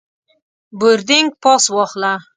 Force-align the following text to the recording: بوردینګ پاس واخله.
بوردینګ 0.79 1.29
پاس 1.43 1.63
واخله. 1.75 2.13